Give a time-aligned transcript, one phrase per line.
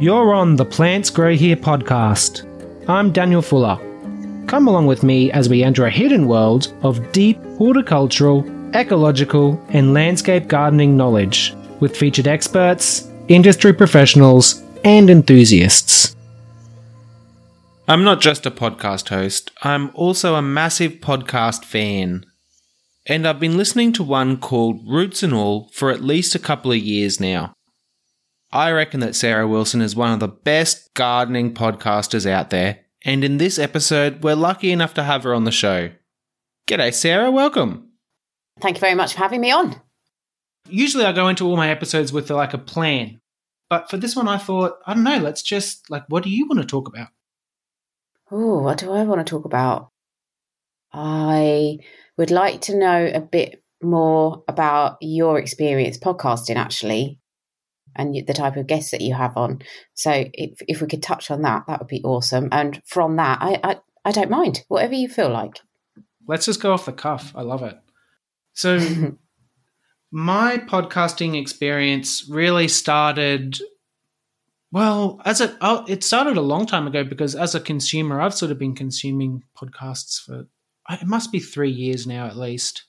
[0.00, 2.46] You're on the Plants Grow Here podcast.
[2.88, 3.76] I'm Daniel Fuller.
[4.46, 9.94] Come along with me as we enter a hidden world of deep horticultural, ecological, and
[9.94, 16.14] landscape gardening knowledge with featured experts, industry professionals, and enthusiasts.
[17.88, 22.24] I'm not just a podcast host, I'm also a massive podcast fan.
[23.04, 26.70] And I've been listening to one called Roots and All for at least a couple
[26.70, 27.52] of years now.
[28.50, 33.22] I reckon that Sarah Wilson is one of the best gardening podcasters out there, and
[33.22, 35.90] in this episode, we're lucky enough to have her on the show.
[36.66, 37.90] G'day, Sarah, welcome.
[38.60, 39.78] Thank you very much for having me on.
[40.66, 43.20] Usually, I go into all my episodes with like a plan,
[43.68, 46.48] but for this one, I thought, I don't know, let's just like, what do you
[46.48, 47.08] want to talk about?
[48.30, 49.90] Oh, what do I want to talk about?
[50.90, 51.80] I
[52.16, 57.20] would like to know a bit more about your experience podcasting, actually
[57.96, 59.60] and the type of guests that you have on.
[59.94, 62.48] So if if we could touch on that, that would be awesome.
[62.52, 65.60] And from that, I I, I don't mind whatever you feel like.
[66.26, 67.32] Let's just go off the cuff.
[67.34, 67.78] I love it.
[68.52, 68.78] So
[70.10, 73.58] my podcasting experience really started
[74.70, 78.34] well as a oh, it started a long time ago because as a consumer i've
[78.34, 80.46] sort of been consuming podcasts for
[80.90, 82.84] it must be three years now at least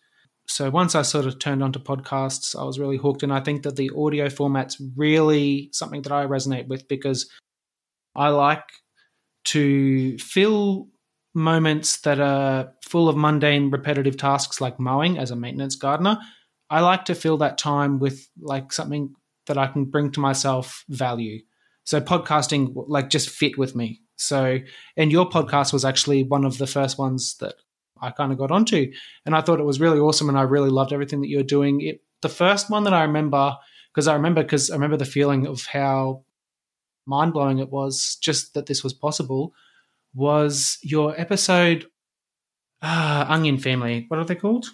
[0.49, 3.21] so once I sort of turned onto podcasts, I was really hooked.
[3.21, 7.29] And I think that the audio format's really something that I resonate with because
[8.15, 8.63] I like
[9.45, 10.87] to fill
[11.35, 16.17] moments that are full of mundane, repetitive tasks like mowing as a maintenance gardener.
[16.71, 19.13] I like to fill that time with like something
[19.45, 21.41] that I can bring to myself value.
[21.83, 24.01] So podcasting like just fit with me.
[24.15, 24.57] So
[24.97, 27.53] and your podcast was actually one of the first ones that
[28.01, 28.91] I kind of got onto.
[29.25, 31.43] And I thought it was really awesome and I really loved everything that you were
[31.43, 31.81] doing.
[31.81, 33.55] It, the first one that I remember,
[33.93, 36.23] because I remember because I remember the feeling of how
[37.05, 39.53] mind blowing it was just that this was possible,
[40.13, 41.85] was your episode
[42.81, 44.05] uh, Onion Family.
[44.07, 44.67] What are they called?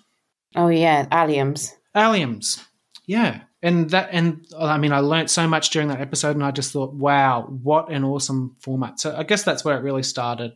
[0.56, 1.72] Oh yeah, alliums.
[1.96, 2.64] Alliums.
[3.06, 3.42] Yeah.
[3.62, 6.72] And that and I mean I learned so much during that episode and I just
[6.72, 9.00] thought, wow, what an awesome format.
[9.00, 10.54] So I guess that's where it really started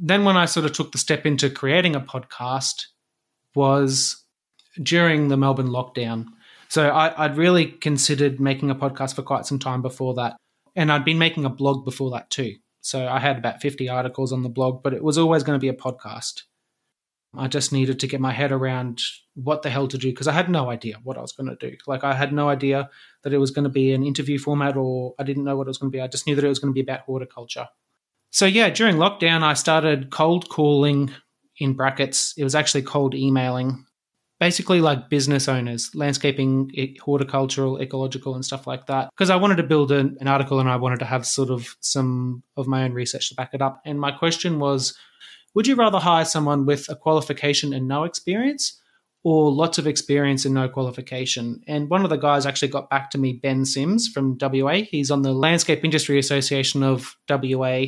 [0.00, 2.86] then when I sort of took the step into creating a podcast
[3.54, 4.24] was
[4.80, 6.26] during the Melbourne lockdown.
[6.68, 10.36] So I, would really considered making a podcast for quite some time before that.
[10.76, 12.56] And I'd been making a blog before that too.
[12.80, 15.62] So I had about 50 articles on the blog, but it was always going to
[15.62, 16.42] be a podcast.
[17.36, 19.00] I just needed to get my head around
[19.34, 21.70] what the hell to do because I had no idea what I was going to
[21.70, 21.76] do.
[21.86, 22.88] Like, I had no idea
[23.22, 25.68] that it was going to be an interview format or I didn't know what it
[25.68, 26.00] was going to be.
[26.00, 27.68] I just knew that it was going to be about horticulture.
[28.30, 31.10] So yeah, during lockdown, I started cold calling
[31.58, 32.34] in brackets.
[32.36, 33.84] It was actually cold emailing,
[34.38, 39.10] basically like business owners, landscaping, horticultural, ecological, and stuff like that.
[39.16, 41.76] Because I wanted to build an, an article and I wanted to have sort of
[41.80, 43.80] some of my own research to back it up.
[43.84, 44.96] And my question was,
[45.54, 48.80] would you rather hire someone with a qualification and no experience?
[49.24, 51.60] Or lots of experience and no qualification.
[51.66, 54.82] And one of the guys actually got back to me, Ben Sims from WA.
[54.88, 57.86] He's on the Landscape Industry Association of WA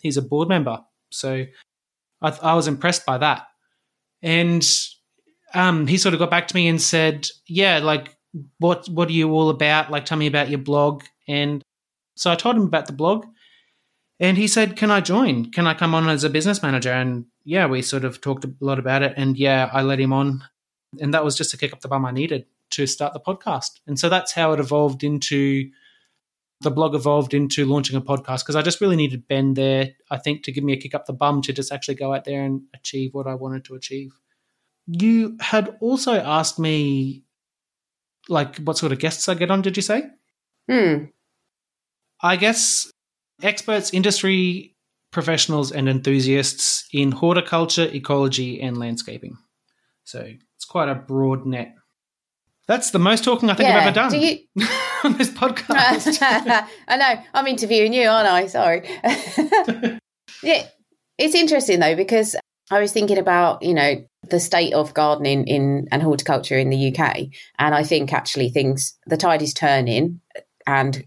[0.00, 0.80] he's a board member.
[1.10, 1.44] So
[2.20, 3.46] I, I was impressed by that.
[4.22, 4.64] And
[5.54, 8.16] um, he sort of got back to me and said, "Yeah, like
[8.58, 9.90] what what are you all about?
[9.90, 11.62] Like, tell me about your blog." And
[12.16, 13.26] so I told him about the blog,
[14.20, 15.50] and he said, "Can I join?
[15.50, 18.54] Can I come on as a business manager?" And yeah, we sort of talked a
[18.60, 20.44] lot about it, and yeah, I let him on,
[21.00, 23.80] and that was just to kick up the bum I needed to start the podcast.
[23.86, 25.70] And so that's how it evolved into
[26.62, 30.18] the blog evolved into launching a podcast because I just really needed Ben there, I
[30.18, 32.42] think, to give me a kick up the bum to just actually go out there
[32.42, 34.12] and achieve what I wanted to achieve.
[34.86, 37.24] You had also asked me,
[38.28, 40.04] like, what sort of guests I get on, did you say?
[40.70, 41.04] Hmm.
[42.20, 42.90] I guess
[43.42, 44.76] experts, industry
[45.10, 49.36] professionals, and enthusiasts in horticulture, ecology, and landscaping.
[50.04, 50.20] So
[50.56, 51.74] it's quite a broad net.
[52.68, 53.76] That's the most talking I think yeah.
[53.78, 54.38] I've ever done Do you...
[55.04, 56.18] on this podcast.
[56.88, 57.22] I know.
[57.34, 58.46] I'm interviewing you, aren't I?
[58.46, 58.88] Sorry.
[60.42, 60.66] yeah,
[61.18, 62.36] it's interesting though because
[62.70, 66.94] I was thinking about you know the state of gardening in and horticulture in the
[66.94, 67.26] UK,
[67.58, 70.20] and I think actually things the tide is turning,
[70.66, 71.04] and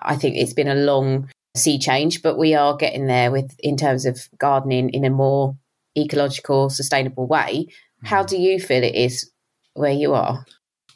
[0.00, 3.76] I think it's been a long sea change, but we are getting there with in
[3.76, 5.56] terms of gardening in a more
[5.96, 7.68] ecological, sustainable way.
[8.02, 8.28] How hmm.
[8.28, 9.30] do you feel it is
[9.74, 10.44] where you are?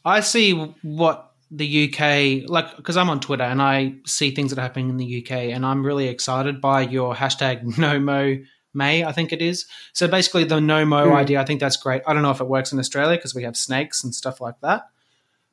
[0.08, 0.52] I see
[0.82, 4.90] what the UK, like, because I'm on Twitter and I see things that are happening
[4.90, 8.36] in the UK, and I'm really excited by your hashtag No Mow
[8.74, 9.66] May, I think it is.
[9.92, 11.14] So basically, the no mow mm.
[11.14, 12.02] idea, I think that's great.
[12.06, 14.60] I don't know if it works in Australia because we have snakes and stuff like
[14.60, 14.88] that,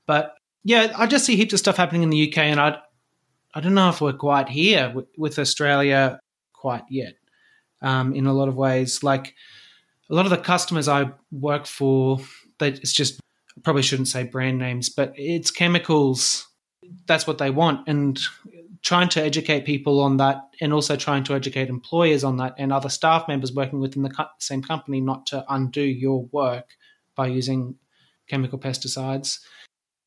[0.05, 2.79] but yeah, I just see heaps of stuff happening in the UK, and I,
[3.53, 6.19] I don't know if we're quite here with, with Australia
[6.53, 7.15] quite yet.
[7.81, 9.35] Um, in a lot of ways, like
[10.09, 12.19] a lot of the customers I work for,
[12.57, 13.19] they, it's just
[13.63, 16.47] probably shouldn't say brand names, but it's chemicals.
[17.07, 18.19] That's what they want, and
[18.83, 22.71] trying to educate people on that, and also trying to educate employers on that, and
[22.71, 26.75] other staff members working within the co- same company not to undo your work
[27.15, 27.75] by using
[28.29, 29.39] chemical pesticides.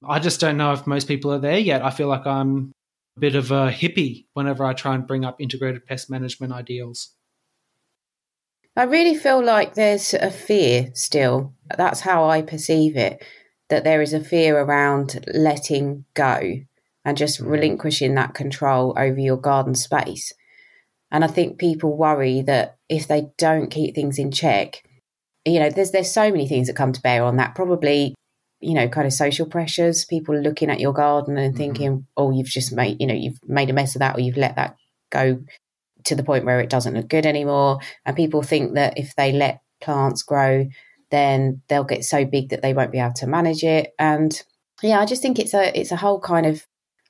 [0.06, 1.84] I just don't know if most people are there yet.
[1.84, 2.72] I feel like I'm
[3.16, 7.14] a bit of a hippie whenever I try and bring up integrated pest management ideals.
[8.78, 11.52] I really feel like there's a fear still.
[11.76, 13.20] That's how I perceive it.
[13.70, 16.60] That there is a fear around letting go
[17.04, 20.32] and just relinquishing that control over your garden space.
[21.10, 24.84] And I think people worry that if they don't keep things in check,
[25.44, 27.56] you know, there's there's so many things that come to bear on that.
[27.56, 28.14] Probably,
[28.60, 31.58] you know, kind of social pressures, people looking at your garden and mm-hmm.
[31.58, 32.02] thinking, mm-hmm.
[32.16, 34.54] oh, you've just made, you know, you've made a mess of that or you've let
[34.54, 34.76] that
[35.10, 35.40] go
[36.04, 37.78] to the point where it doesn't look good anymore.
[38.04, 40.68] And people think that if they let plants grow,
[41.10, 43.94] then they'll get so big that they won't be able to manage it.
[43.98, 44.40] And
[44.82, 46.66] yeah, I just think it's a it's a whole kind of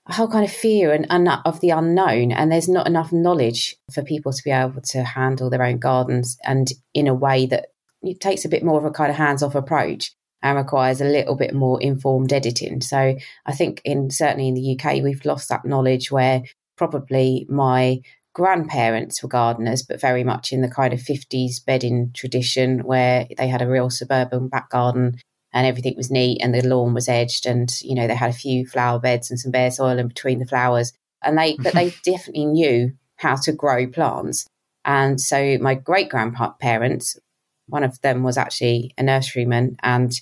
[0.06, 2.32] a whole kind of fear and, and uh, of the unknown.
[2.32, 6.38] And there's not enough knowledge for people to be able to handle their own gardens
[6.44, 7.66] and in a way that
[8.02, 10.12] it takes a bit more of a kind of hands off approach
[10.42, 12.80] and requires a little bit more informed editing.
[12.80, 16.42] So I think in certainly in the UK we've lost that knowledge where
[16.76, 18.00] probably my
[18.38, 23.48] grandparents were gardeners, but very much in the kind of 50s bedding tradition where they
[23.48, 25.18] had a real suburban back garden
[25.52, 28.44] and everything was neat and the lawn was edged and, you know, they had a
[28.44, 30.92] few flower beds and some bare soil in between the flowers.
[31.20, 34.46] And they, but they definitely knew how to grow plants.
[34.84, 37.18] And so my great grandparents,
[37.66, 40.12] one of them was actually a nurseryman and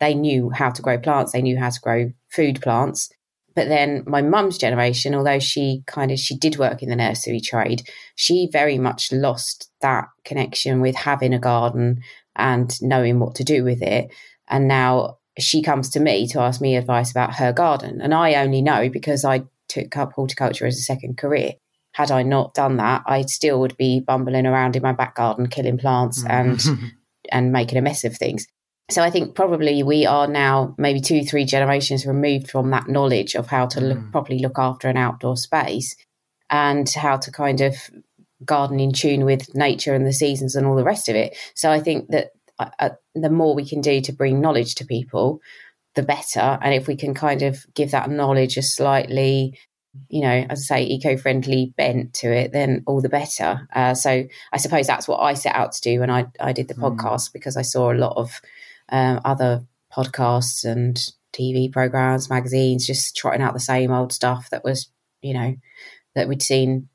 [0.00, 1.32] they knew how to grow plants.
[1.32, 3.10] They knew how to grow food plants.
[3.56, 7.40] But then my mum's generation, although she kind of she did work in the nursery
[7.40, 12.02] trade, she very much lost that connection with having a garden
[12.36, 14.12] and knowing what to do with it.
[14.46, 18.02] And now she comes to me to ask me advice about her garden.
[18.02, 21.52] And I only know because I took up horticulture as a second career.
[21.92, 25.48] Had I not done that, I still would be bumbling around in my back garden,
[25.48, 26.90] killing plants and mm.
[27.32, 28.46] and making a mess of things.
[28.88, 33.34] So I think probably we are now maybe two, three generations removed from that knowledge
[33.34, 34.12] of how to look, mm.
[34.12, 35.96] properly look after an outdoor space
[36.50, 37.74] and how to kind of
[38.44, 41.36] garden in tune with nature and the seasons and all the rest of it.
[41.54, 42.30] So I think that
[42.60, 45.40] uh, uh, the more we can do to bring knowledge to people,
[45.96, 46.58] the better.
[46.62, 49.58] And if we can kind of give that knowledge a slightly
[50.10, 53.66] you know, as I say, eco-friendly bent to it, then all the better.
[53.74, 56.68] Uh, so I suppose that's what I set out to do when I, I did
[56.68, 56.82] the mm.
[56.82, 58.42] podcast because I saw a lot of
[58.90, 61.00] um, other podcasts and
[61.32, 64.90] TV programs, magazines, just trotting out the same old stuff that was,
[65.20, 65.54] you know,
[66.14, 66.88] that we'd seen,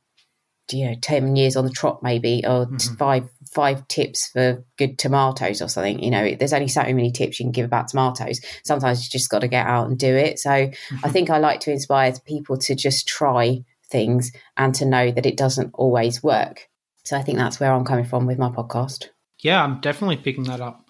[0.72, 2.96] you know, ten years on the trot, maybe, or mm-hmm.
[2.96, 6.02] five five tips for good tomatoes or something.
[6.02, 8.40] You know, there's only so many tips you can give about tomatoes.
[8.64, 10.40] Sometimes you just got to get out and do it.
[10.40, 10.98] So mm-hmm.
[11.04, 15.26] I think I like to inspire people to just try things and to know that
[15.26, 16.70] it doesn't always work.
[17.04, 19.10] So I think that's where I'm coming from with my podcast.
[19.40, 20.81] Yeah, I'm definitely picking that up.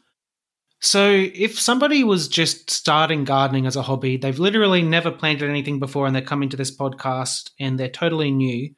[0.84, 5.80] So, if somebody was just starting gardening as a hobby, they've literally never planted anything
[5.80, 8.74] before and they're coming to this podcast and they're totally new,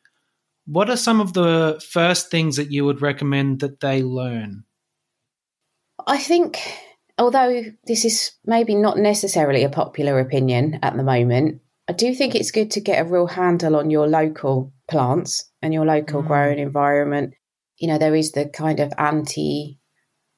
[0.65, 4.65] what are some of the first things that you would recommend that they learn?
[6.05, 6.59] I think,
[7.17, 12.35] although this is maybe not necessarily a popular opinion at the moment, I do think
[12.35, 16.27] it's good to get a real handle on your local plants and your local mm.
[16.27, 17.33] growing environment.
[17.77, 19.79] You know, there is the kind of anti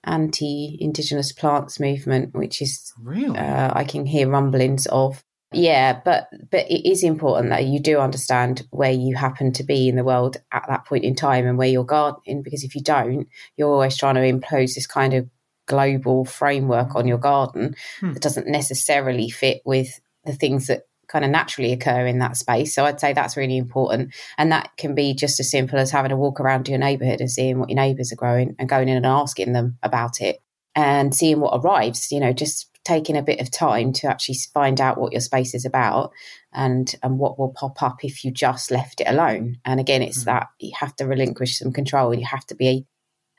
[0.06, 5.24] anti-indigenous plants movement, which is really uh, I can hear rumblings of.
[5.52, 9.88] Yeah, but but it is important that you do understand where you happen to be
[9.88, 12.82] in the world at that point in time and where you're gardening, because if you
[12.82, 15.30] don't, you're always trying to impose this kind of
[15.68, 18.14] global framework on your garden hmm.
[18.14, 22.74] that doesn't necessarily fit with the things that kind of naturally occur in that space.
[22.74, 24.14] So I'd say that's really important.
[24.38, 27.32] And that can be just as simple as having a walk around your neighborhood and
[27.32, 30.40] seeing what your neighbors are growing and going in and asking them about it
[30.76, 34.80] and seeing what arrives, you know, just taking a bit of time to actually find
[34.80, 36.12] out what your space is about
[36.54, 39.58] and and what will pop up if you just left it alone.
[39.66, 40.38] And again, it's mm-hmm.
[40.38, 42.86] that you have to relinquish some control and you have to be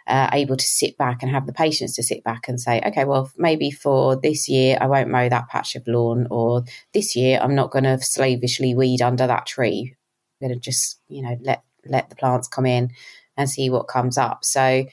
[0.07, 3.05] uh, able to sit back and have the patience to sit back and say, okay,
[3.05, 7.41] well, maybe for this year, I won't mow that patch of lawn, or this year,
[7.43, 9.95] I'm not going to slavishly weed under that tree.
[10.41, 12.91] I'm going to just, you know, let let the plants come in
[13.37, 14.45] and see what comes up.
[14.45, 14.87] So,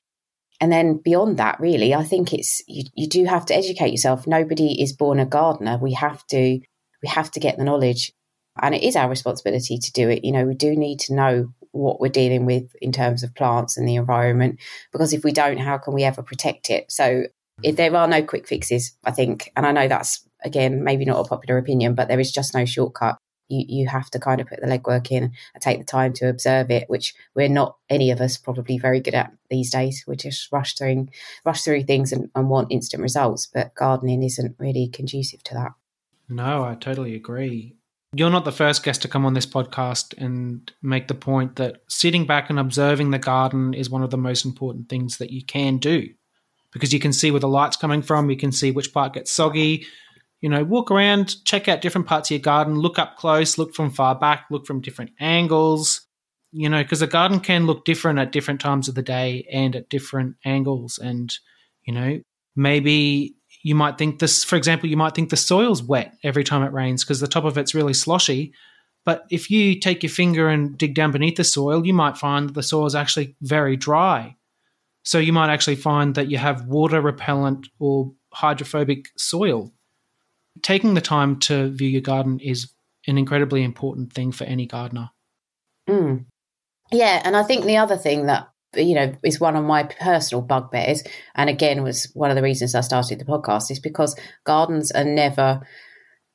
[0.61, 4.27] and then beyond that, really, I think it's you, you do have to educate yourself.
[4.27, 5.77] Nobody is born a gardener.
[5.77, 6.59] We have to
[7.03, 8.11] we have to get the knowledge
[8.61, 10.23] And it is our responsibility to do it.
[10.23, 13.77] You know, we do need to know what we're dealing with in terms of plants
[13.77, 14.59] and the environment,
[14.91, 16.91] because if we don't, how can we ever protect it?
[16.91, 17.63] So hmm.
[17.63, 21.25] if there are no quick fixes, I think, and I know that's again maybe not
[21.25, 23.17] a popular opinion, but there is just no shortcut.
[23.49, 26.29] You you have to kind of put the legwork in and take the time to
[26.29, 30.03] observe it, which we're not any of us probably very good at these days.
[30.07, 31.07] We're just rush through
[31.43, 35.71] rush through things and, and want instant results, but gardening isn't really conducive to that.
[36.29, 37.75] No, I totally agree
[38.13, 41.81] you're not the first guest to come on this podcast and make the point that
[41.87, 45.43] sitting back and observing the garden is one of the most important things that you
[45.43, 46.07] can do
[46.71, 49.31] because you can see where the light's coming from, you can see which part gets
[49.31, 49.85] soggy.
[50.41, 53.73] You know, walk around, check out different parts of your garden, look up close, look
[53.73, 56.01] from far back, look from different angles.
[56.51, 59.75] You know, because a garden can look different at different times of the day and
[59.75, 60.99] at different angles.
[60.99, 61.33] And,
[61.83, 62.19] you know,
[62.55, 66.63] maybe you might think this, for example, you might think the soil's wet every time
[66.63, 68.53] it rains because the top of it's really sloshy.
[69.05, 72.49] But if you take your finger and dig down beneath the soil, you might find
[72.49, 74.35] that the soil is actually very dry.
[75.03, 79.73] So you might actually find that you have water repellent or hydrophobic soil.
[80.61, 82.71] Taking the time to view your garden is
[83.07, 85.09] an incredibly important thing for any gardener.
[85.89, 86.25] Mm.
[86.91, 90.41] Yeah, and I think the other thing that you know, is one of my personal
[90.41, 91.03] bugbears.
[91.35, 95.03] And again, was one of the reasons I started the podcast is because gardens are
[95.03, 95.61] never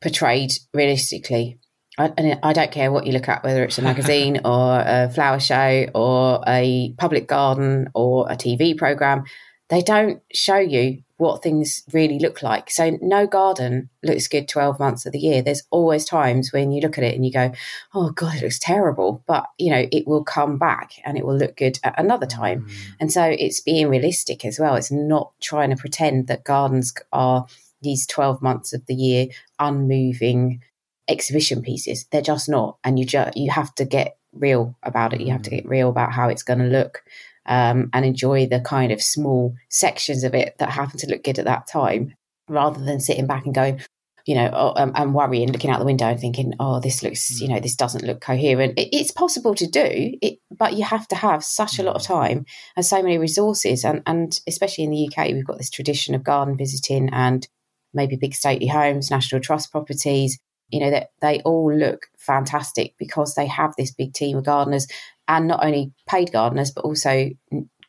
[0.00, 1.58] portrayed realistically.
[1.98, 5.40] I, I don't care what you look at, whether it's a magazine or a flower
[5.40, 9.24] show or a public garden or a TV program,
[9.68, 12.70] they don't show you what things really look like.
[12.70, 15.42] So no garden looks good 12 months of the year.
[15.42, 17.52] There's always times when you look at it and you go,
[17.92, 19.22] oh God, it looks terrible.
[19.26, 22.62] But, you know, it will come back and it will look good at another time.
[22.62, 22.72] Mm.
[23.00, 24.76] And so it's being realistic as well.
[24.76, 27.46] It's not trying to pretend that gardens are
[27.82, 29.26] these 12 months of the year
[29.58, 30.62] unmoving
[31.08, 32.06] exhibition pieces.
[32.12, 32.78] They're just not.
[32.84, 35.20] And you just, you have to get real about it.
[35.20, 35.56] You have to mm.
[35.56, 37.02] get real about how it's going to look
[37.48, 41.38] um, and enjoy the kind of small sections of it that happen to look good
[41.38, 42.14] at that time,
[42.48, 43.80] rather than sitting back and going,
[44.26, 47.40] you know, oh, um, and worrying, looking out the window and thinking, oh, this looks,
[47.40, 48.78] you know, this doesn't look coherent.
[48.78, 49.80] It, it's possible to do,
[50.20, 52.08] it, but you have to have such a lot of mm.
[52.08, 52.44] time
[52.76, 53.84] and so many resources.
[53.84, 57.48] And, and especially in the UK, we've got this tradition of garden visiting and
[57.94, 60.38] maybe big stately homes, national trust properties,
[60.70, 64.86] you know, that they all look fantastic because they have this big team of gardeners
[65.26, 67.30] and not only paid gardeners, but also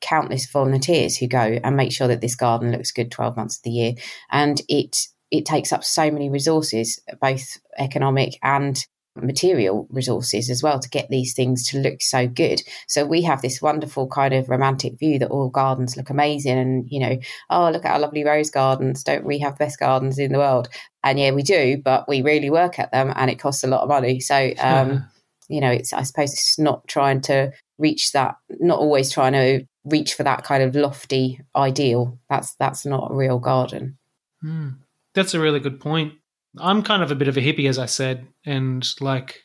[0.01, 3.63] countless volunteers who go and make sure that this garden looks good 12 months of
[3.63, 3.93] the year.
[4.31, 10.79] And it, it takes up so many resources, both economic and material resources as well
[10.79, 12.61] to get these things to look so good.
[12.87, 16.87] So we have this wonderful kind of romantic view that all gardens look amazing and
[16.89, 17.17] you know,
[17.49, 20.39] oh look at our lovely rose gardens, don't we have the best gardens in the
[20.39, 20.69] world?
[21.03, 23.81] And yeah, we do, but we really work at them and it costs a lot
[23.81, 24.19] of money.
[24.19, 25.05] So um
[25.49, 29.65] you know, it's I suppose it's not trying to reach that, not always trying to
[29.83, 32.19] reach for that kind of lofty ideal.
[32.29, 33.97] That's that's not a real garden.
[34.43, 34.77] Mm,
[35.13, 36.13] that's a really good point.
[36.57, 39.41] I'm kind of a bit of a hippie, as I said, and like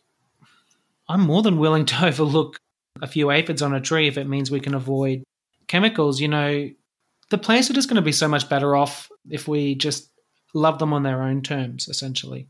[1.09, 2.59] I'm more than willing to overlook
[3.03, 5.25] a few aphids on a tree if it means we can avoid
[5.67, 6.21] chemicals.
[6.21, 6.71] You know,
[7.31, 10.11] the plants are just going to be so much better off if we just
[10.55, 12.49] love them on their own terms, essentially.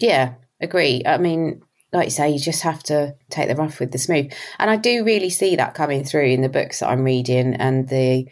[0.00, 1.02] Yeah, agree.
[1.06, 4.32] I mean, like you say, you just have to take the rough with the smooth.
[4.58, 7.88] And I do really see that coming through in the books that I'm reading and
[7.88, 8.26] the,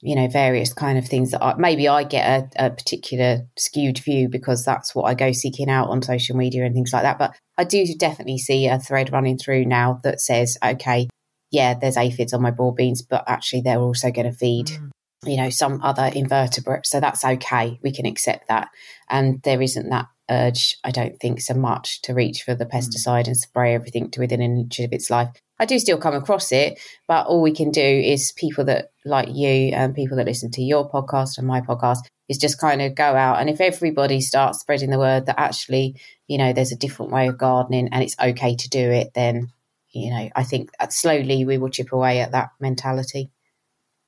[0.00, 3.98] you know, various kind of things that I, maybe I get a, a, particular skewed
[3.98, 7.18] view because that's what I go seeking out on social media and things like that.
[7.18, 11.08] But I do definitely see a thread running through now that says, okay,
[11.50, 14.66] yeah, there's aphids on my broad beans, but actually they're also going to feed.
[14.68, 14.90] Mm.
[15.24, 16.86] You know, some other invertebrate.
[16.86, 17.78] So that's okay.
[17.82, 18.68] We can accept that.
[19.08, 22.76] And there isn't that urge, I don't think, so much to reach for the hmm.
[22.76, 25.30] pesticide and spray everything to within an inch of its life.
[25.58, 29.28] I do still come across it, but all we can do is people that like
[29.30, 31.98] you and people that listen to your podcast and my podcast
[32.30, 33.40] is just kind of go out.
[33.40, 35.96] And if everybody starts spreading the word that actually,
[36.28, 39.48] you know, there's a different way of gardening and it's okay to do it, then,
[39.90, 43.30] you know, I think slowly we will chip away at that mentality.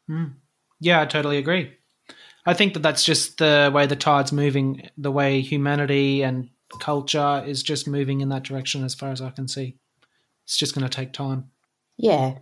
[0.09, 0.35] Mm.
[0.83, 1.73] Yeah, I totally agree.
[2.45, 7.45] I think that that's just the way the tide's moving, the way humanity and culture
[7.47, 9.77] is just moving in that direction, as far as I can see.
[10.45, 11.51] It's just going to take time.
[11.97, 12.39] Yeah.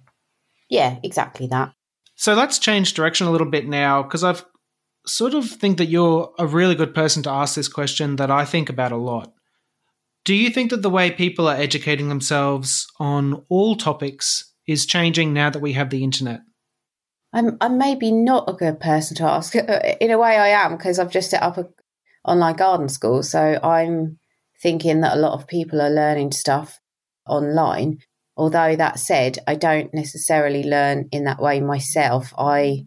[0.70, 1.74] Yeah, exactly that.
[2.14, 4.44] So let's change direction a little bit now because I've
[5.06, 8.46] sort of think that you're a really good person to ask this question that I
[8.46, 9.34] think about a lot.
[10.24, 15.34] Do you think that the way people are educating themselves on all topics is changing
[15.34, 16.40] now that we have the internet?
[17.32, 19.54] I'm I'm maybe not a good person to ask.
[20.00, 21.68] In a way, I am because I've just set up a
[22.24, 23.22] online garden school.
[23.22, 24.18] So I'm
[24.62, 26.80] thinking that a lot of people are learning stuff
[27.26, 27.98] online.
[28.36, 32.32] Although that said, I don't necessarily learn in that way myself.
[32.38, 32.84] I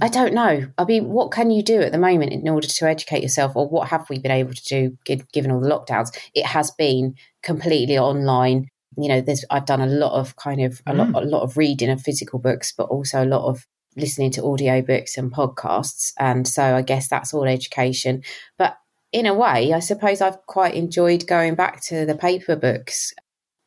[0.00, 0.68] I don't know.
[0.78, 3.68] I mean, what can you do at the moment in order to educate yourself, or
[3.68, 4.96] what have we been able to do
[5.32, 6.16] given all the lockdowns?
[6.34, 8.68] It has been completely online.
[9.00, 11.12] You know, there's I've done a lot of kind of a mm.
[11.12, 14.42] lot a lot of reading of physical books, but also a lot of listening to
[14.42, 16.12] audiobooks and podcasts.
[16.18, 18.22] And so I guess that's all education.
[18.56, 18.76] But
[19.12, 23.12] in a way, I suppose I've quite enjoyed going back to the paper books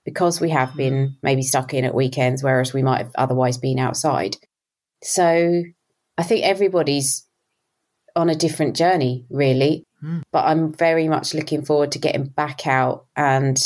[0.05, 1.15] because we have been mm.
[1.21, 4.37] maybe stuck in at weekends, whereas we might have otherwise been outside.
[5.03, 5.63] So
[6.17, 7.27] I think everybody's
[8.15, 9.85] on a different journey, really.
[10.03, 10.23] Mm.
[10.31, 13.05] But I'm very much looking forward to getting back out.
[13.15, 13.57] And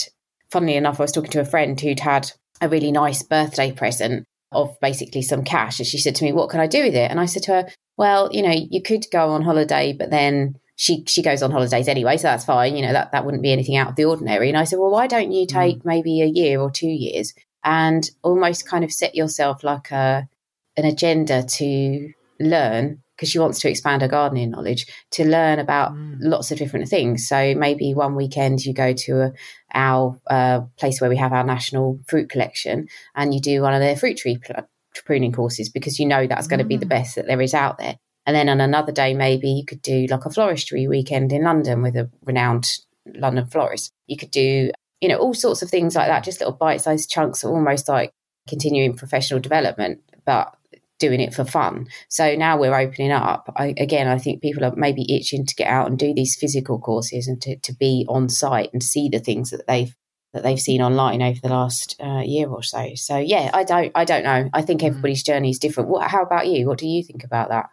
[0.55, 2.31] funnily enough, I was talking to a friend who'd had
[2.61, 5.79] a really nice birthday present of basically some cash.
[5.79, 7.11] And she said to me, What can I do with it?
[7.11, 10.55] And I said to her, Well, you know, you could go on holiday, but then
[10.77, 12.77] she she goes on holidays anyway, so that's fine.
[12.77, 14.47] You know, that, that wouldn't be anything out of the ordinary.
[14.47, 15.59] And I said, Well, why don't you hmm.
[15.59, 15.85] take mm.
[15.85, 17.33] maybe a year or two years
[17.65, 20.29] and almost kind of set yourself like a
[20.77, 25.93] an agenda to learn because she wants to expand her gardening knowledge to learn about
[25.93, 26.17] mm.
[26.19, 27.27] lots of different things.
[27.27, 29.33] So maybe one weekend you go to a,
[29.75, 33.81] our uh, place where we have our national fruit collection and you do one of
[33.81, 34.67] their fruit tree pl-
[35.05, 36.89] pruning courses because you know that's going to be the mm.
[36.89, 37.97] best that there is out there.
[38.25, 41.83] And then on another day, maybe you could do like a floristry weekend in London
[41.83, 43.91] with a renowned London florist.
[44.07, 47.09] You could do, you know, all sorts of things like that, just little bite sized
[47.11, 48.11] chunks, almost like
[48.47, 50.55] continuing professional development, but
[50.99, 51.87] doing it for fun.
[52.09, 53.51] So now we're opening up.
[53.55, 56.79] I, again, I think people are maybe itching to get out and do these physical
[56.79, 59.95] courses and to, to be on site and see the things that they've
[60.33, 62.91] that they've seen online over the last uh, year or so.
[62.95, 64.49] So yeah, I don't I don't know.
[64.53, 64.87] I think mm.
[64.87, 65.89] everybody's journey is different.
[65.89, 66.67] What, how about you?
[66.67, 67.69] What do you think about that?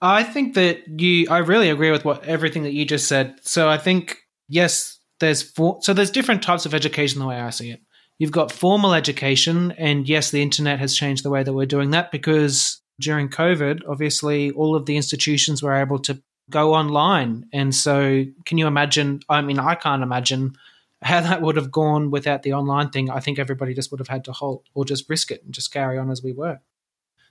[0.00, 3.36] I think that you I really agree with what everything that you just said.
[3.42, 4.18] So I think
[4.48, 7.80] yes, there's four, so there's different types of education the way I see it.
[8.18, 11.90] You've got formal education, and yes, the internet has changed the way that we're doing
[11.90, 17.46] that because during COVID, obviously, all of the institutions were able to go online.
[17.52, 19.20] And so, can you imagine?
[19.28, 20.56] I mean, I can't imagine
[21.02, 23.08] how that would have gone without the online thing.
[23.08, 25.72] I think everybody just would have had to halt or just risk it and just
[25.72, 26.58] carry on as we were.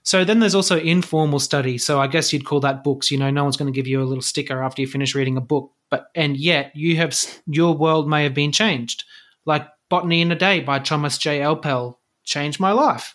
[0.02, 1.76] So then there's also informal study.
[1.76, 3.10] So I guess you'd call that books.
[3.10, 5.36] You know, no one's going to give you a little sticker after you finish reading
[5.36, 7.14] a book, but and yet you have
[7.46, 9.04] your world may have been changed.
[9.44, 11.40] Like Botany in a Day by Thomas J.
[11.40, 13.14] Elpel changed my life.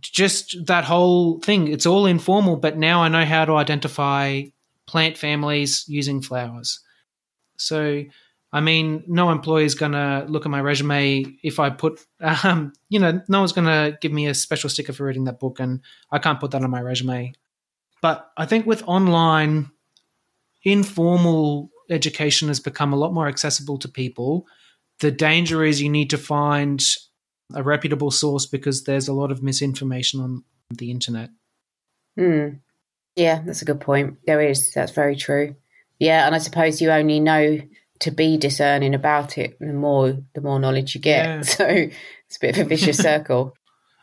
[0.00, 1.68] Just that whole thing.
[1.68, 4.42] It's all informal, but now I know how to identify
[4.86, 6.80] plant families using flowers.
[7.58, 8.04] So,
[8.52, 12.00] I mean, no employer is going to look at my resume if I put,
[12.44, 15.40] um, you know, no one's going to give me a special sticker for reading that
[15.40, 17.32] book, and I can't put that on my resume.
[18.00, 19.70] But I think with online,
[20.64, 24.46] informal education has become a lot more accessible to people
[25.00, 26.82] the danger is you need to find
[27.54, 31.30] a reputable source because there's a lot of misinformation on the internet.
[32.16, 32.48] Hmm.
[33.16, 34.18] Yeah, that's a good point.
[34.26, 34.72] There is.
[34.72, 35.56] That's very true.
[35.98, 37.60] Yeah, and I suppose you only know
[38.00, 41.26] to be discerning about it the more the more knowledge you get.
[41.26, 41.42] Yeah.
[41.42, 43.54] So it's a bit of a vicious circle.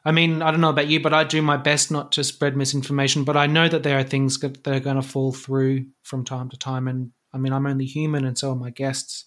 [0.03, 2.55] I mean, I don't know about you, but I do my best not to spread
[2.55, 3.23] misinformation.
[3.23, 6.49] But I know that there are things that are going to fall through from time
[6.49, 6.87] to time.
[6.87, 9.25] And I mean, I'm only human, and so are my guests.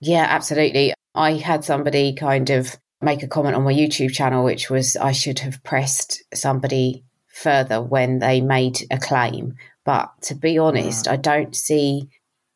[0.00, 0.94] Yeah, absolutely.
[1.14, 5.12] I had somebody kind of make a comment on my YouTube channel, which was I
[5.12, 9.54] should have pressed somebody further when they made a claim.
[9.84, 10.66] But to be ah.
[10.66, 12.08] honest, I don't see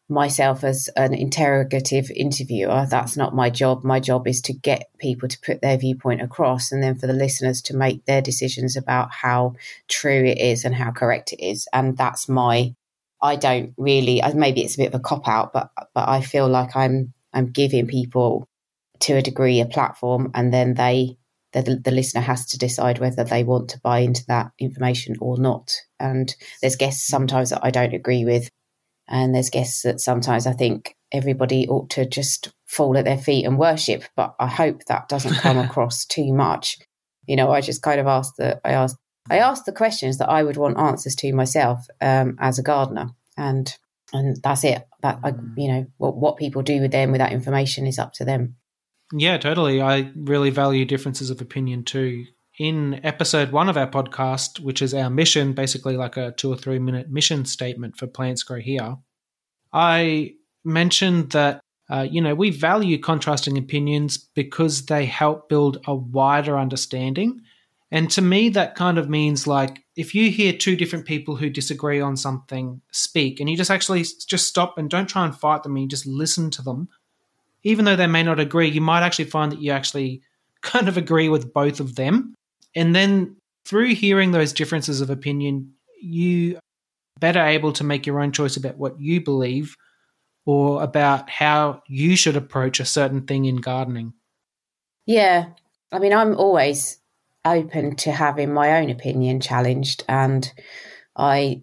[0.08, 2.86] myself as an interrogative interviewer.
[2.88, 3.82] That's not my job.
[3.82, 7.12] My job is to get people to put their viewpoint across and then for the
[7.12, 9.54] listeners to make their decisions about how
[9.88, 11.66] true it is and how correct it is.
[11.72, 12.74] And that's my
[13.20, 16.48] I don't really maybe it's a bit of a cop out, but but I feel
[16.48, 18.48] like I'm I'm giving people
[19.00, 21.16] to a degree a platform and then they
[21.52, 25.38] the, the listener has to decide whether they want to buy into that information or
[25.38, 25.72] not.
[25.98, 28.50] And there's guests sometimes that I don't agree with,
[29.08, 33.46] and there's guests that sometimes I think everybody ought to just fall at their feet
[33.46, 34.04] and worship.
[34.16, 36.78] But I hope that doesn't come across too much.
[37.26, 38.96] You know, I just kind of asked the I asked
[39.30, 43.10] I asked the questions that I would want answers to myself um, as a gardener,
[43.36, 43.74] and
[44.12, 44.86] and that's it.
[45.06, 45.54] That I, mm.
[45.56, 48.56] you know, what what people do with them with that information is up to them.
[49.12, 49.80] Yeah, totally.
[49.80, 52.24] I really value differences of opinion too.
[52.58, 56.56] In episode one of our podcast, which is our mission, basically like a two or
[56.56, 58.96] three minute mission statement for Plants Grow Here,
[59.72, 60.32] I
[60.64, 66.58] mentioned that, uh, you know, we value contrasting opinions because they help build a wider
[66.58, 67.42] understanding.
[67.90, 71.48] And to me, that kind of means like if you hear two different people who
[71.48, 75.62] disagree on something speak and you just actually just stop and don't try and fight
[75.62, 76.88] them and you just listen to them
[77.66, 80.22] even though they may not agree, you might actually find that you actually
[80.62, 82.32] kind of agree with both of them.
[82.76, 86.60] And then through hearing those differences of opinion, you
[87.18, 89.74] better able to make your own choice about what you believe
[90.44, 94.12] or about how you should approach a certain thing in gardening.
[95.04, 95.46] Yeah.
[95.90, 96.98] I mean, I'm always
[97.46, 100.52] open to having my own opinion challenged and
[101.16, 101.62] I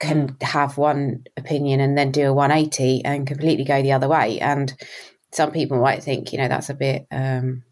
[0.00, 4.38] can have one opinion and then do a 180 and completely go the other way.
[4.40, 4.72] And
[5.32, 7.64] some people might think, you know, that's a bit um,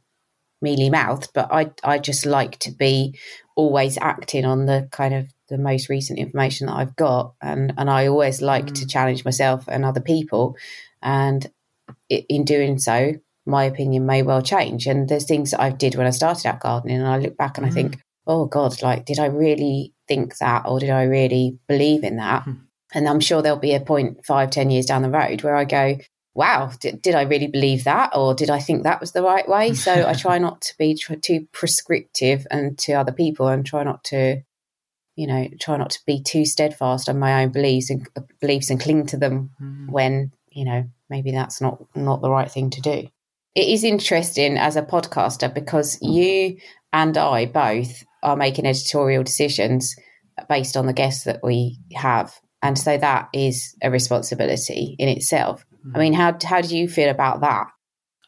[0.62, 3.18] mealy mouthed, but I I just like to be
[3.56, 7.90] always acting on the kind of the most recent information that I've got, and and
[7.90, 8.74] I always like mm.
[8.74, 10.56] to challenge myself and other people,
[11.02, 11.50] and
[12.08, 13.14] in doing so,
[13.46, 14.86] my opinion may well change.
[14.86, 17.58] And there's things that I did when I started out gardening, and I look back
[17.58, 17.70] and mm.
[17.70, 22.04] I think, oh God, like did I really think that, or did I really believe
[22.04, 22.44] in that?
[22.44, 22.60] Mm.
[22.94, 25.64] And I'm sure there'll be a point five, ten years down the road where I
[25.64, 25.98] go,
[26.34, 28.10] wow, did, did I really believe that?
[28.14, 29.74] Or did I think that was the right way?
[29.74, 34.04] So I try not to be too prescriptive and to other people and try not
[34.04, 34.42] to,
[35.16, 38.70] you know, try not to be too steadfast on my own beliefs and uh, beliefs
[38.70, 39.90] and cling to them mm.
[39.90, 43.08] when, you know, maybe that's not, not the right thing to do.
[43.54, 46.56] It is interesting as a podcaster because you
[46.92, 49.96] and I both are making editorial decisions
[50.48, 52.34] based on the guests that we have.
[52.62, 55.66] And so that is a responsibility in itself.
[55.94, 57.66] I mean, how how do you feel about that?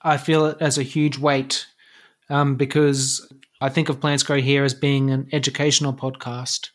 [0.03, 1.67] I feel it as a huge weight
[2.29, 3.27] um, because
[3.61, 6.71] I think of Plants Grow Here as being an educational podcast.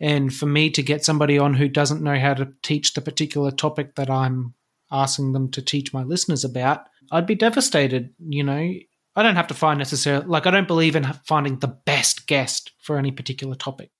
[0.00, 3.52] And for me to get somebody on who doesn't know how to teach the particular
[3.52, 4.54] topic that I'm
[4.90, 8.14] asking them to teach my listeners about, I'd be devastated.
[8.18, 8.72] You know,
[9.14, 12.72] I don't have to find necessarily, like, I don't believe in finding the best guest
[12.80, 13.90] for any particular topic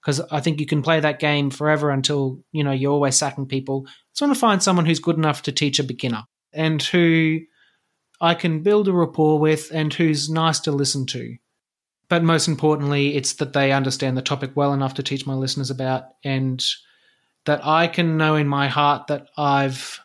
[0.00, 3.46] because I think you can play that game forever until you know you're always sacking
[3.46, 3.84] people.
[3.86, 7.40] I just want to find someone who's good enough to teach a beginner and who
[8.20, 11.36] I can build a rapport with and who's nice to listen to.
[12.08, 15.70] But most importantly, it's that they understand the topic well enough to teach my listeners
[15.70, 16.62] about and
[17.46, 20.00] that I can know in my heart that I've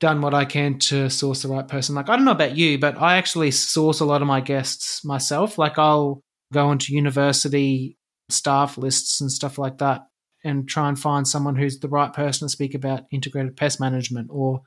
[0.00, 1.94] done what I can to source the right person.
[1.94, 5.04] Like I don't know about you, but I actually source a lot of my guests
[5.04, 5.58] myself.
[5.58, 7.96] Like I'll go into university
[8.28, 10.06] staff lists and stuff like that
[10.42, 14.28] and try and find someone who's the right person to speak about integrated pest management
[14.30, 14.62] or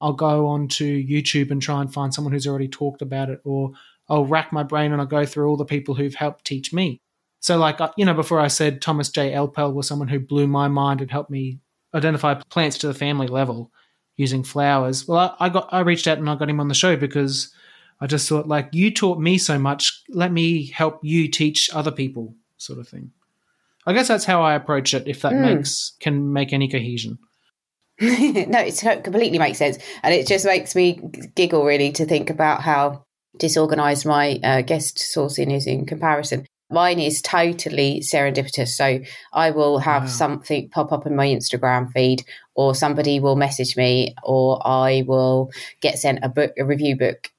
[0.00, 3.40] I'll go on to YouTube and try and find someone who's already talked about it
[3.44, 3.70] or
[4.08, 7.00] I'll rack my brain and I'll go through all the people who've helped teach me.
[7.40, 9.30] So like uh, you know before I said Thomas J.
[9.30, 11.60] Elpel was someone who blew my mind and helped me
[11.94, 13.70] identify plants to the family level
[14.16, 15.06] using flowers.
[15.06, 17.52] Well, I, I got I reached out and I got him on the show because
[18.00, 21.90] I just thought like you taught me so much, let me help you teach other
[21.90, 23.12] people sort of thing.
[23.86, 25.08] I guess that's how I approach it.
[25.08, 25.56] If that mm.
[25.56, 27.18] makes can make any cohesion.
[28.00, 31.00] no, it completely makes sense, and it just makes me
[31.34, 33.04] giggle really to think about how
[33.38, 36.46] disorganized my uh, guest sourcing is in comparison.
[36.72, 38.68] Mine is totally serendipitous.
[38.68, 39.00] So
[39.32, 40.08] I will have wow.
[40.08, 45.50] something pop up in my Instagram feed, or somebody will message me, or I will
[45.80, 47.30] get sent a book, a review book,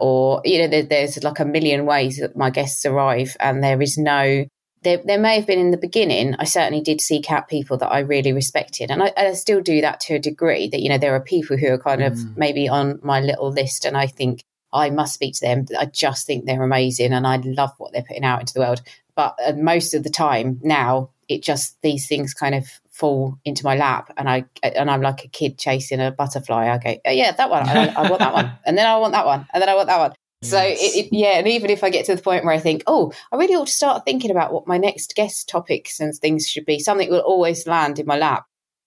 [0.00, 3.80] or you know, there, there's like a million ways that my guests arrive, and there
[3.82, 4.46] is no
[4.86, 7.90] there, there may have been in the beginning, I certainly did seek out people that
[7.90, 8.90] I really respected.
[8.90, 11.56] And I, I still do that to a degree that, you know, there are people
[11.56, 12.06] who are kind mm.
[12.06, 15.66] of maybe on my little list and I think I must speak to them.
[15.78, 18.82] I just think they're amazing and I love what they're putting out into the world.
[19.14, 23.64] But uh, most of the time now, it just, these things kind of fall into
[23.64, 26.68] my lap and I and I'm like a kid chasing a butterfly.
[26.68, 27.68] I go, oh, yeah, that one.
[27.68, 29.88] I, I, want that one, and then I want that one, and then I want
[29.88, 30.12] that one.
[30.42, 32.84] So it, it, yeah, and even if I get to the point where I think,
[32.86, 36.48] oh, I really ought to start thinking about what my next guest topics and things
[36.48, 38.46] should be, something will always land in my lap.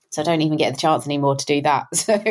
[0.10, 1.88] So I don't even get the chance anymore to do that.
[1.94, 2.22] So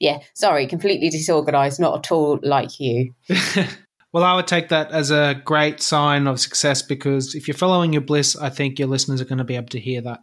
[0.00, 3.14] yeah, sorry, completely disorganized, not at all like you.
[4.12, 7.92] well, I would take that as a great sign of success because if you're following
[7.92, 10.20] your bliss, I think your listeners are going to be able to hear that.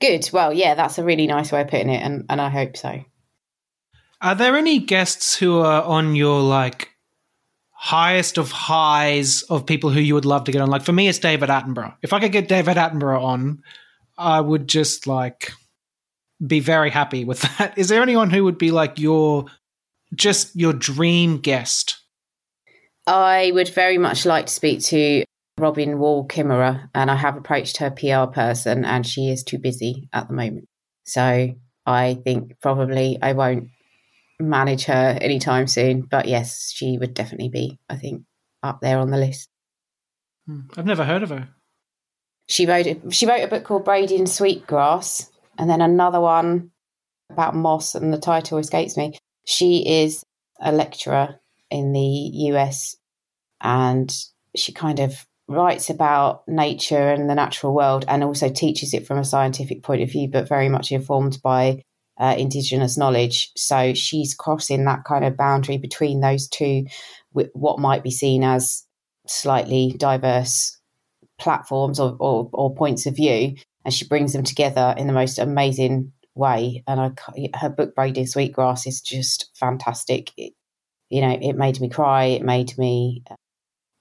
[0.00, 0.28] Good.
[0.32, 3.02] Well, yeah, that's a really nice way of putting it, and, and I hope so.
[4.20, 6.90] Are there any guests who are on your like
[7.82, 10.68] highest of highs of people who you would love to get on.
[10.68, 11.94] Like for me, it's David Attenborough.
[12.02, 13.62] If I could get David Attenborough on,
[14.18, 15.52] I would just like
[16.44, 17.76] be very happy with that.
[17.76, 19.46] Is there anyone who would be like your
[20.14, 21.98] just your dream guest?
[23.06, 25.24] I would very much like to speak to
[25.58, 30.08] Robin Wall Kimmerer, and I have approached her PR person, and she is too busy
[30.12, 30.66] at the moment.
[31.04, 31.54] So
[31.86, 33.68] I think probably I won't
[34.40, 36.02] manage her anytime soon.
[36.02, 38.22] But yes, she would definitely be, I think,
[38.62, 39.48] up there on the list.
[40.46, 40.60] Hmm.
[40.76, 41.48] I've never heard of her.
[42.48, 46.70] She wrote a, she wrote a book called Braiding Sweetgrass, and then another one
[47.30, 49.18] about moss, and the title escapes me.
[49.44, 50.24] She is
[50.58, 51.38] a lecturer
[51.70, 52.96] in the US
[53.60, 54.10] and
[54.56, 59.18] she kind of writes about nature and the natural world and also teaches it from
[59.18, 61.82] a scientific point of view, but very much informed by
[62.18, 63.50] uh, Indigenous knowledge.
[63.56, 66.86] So she's crossing that kind of boundary between those two,
[67.32, 68.84] what might be seen as
[69.26, 70.78] slightly diverse
[71.38, 75.38] platforms or, or, or points of view, and she brings them together in the most
[75.38, 76.82] amazing way.
[76.86, 80.32] And I, her book Braiding Sweetgrass is just fantastic.
[80.36, 80.52] It,
[81.08, 82.26] you know, it made me cry.
[82.26, 83.34] It made me uh,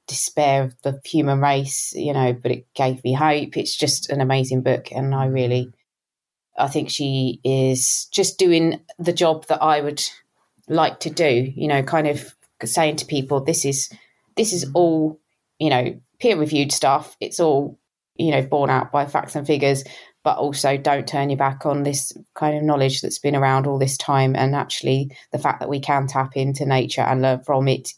[0.07, 3.57] despair of the human race, you know, but it gave me hope.
[3.57, 5.71] It's just an amazing book, and I really,
[6.57, 10.03] I think she is just doing the job that I would
[10.67, 11.51] like to do.
[11.55, 13.89] You know, kind of saying to people, "This is
[14.35, 15.19] this is all,
[15.57, 17.15] you know, peer reviewed stuff.
[17.19, 17.78] It's all,
[18.19, 19.83] you know, borne out by facts and figures."
[20.23, 23.79] But also, don't turn your back on this kind of knowledge that's been around all
[23.79, 24.35] this time.
[24.35, 27.93] And actually, the fact that we can tap into nature and learn from it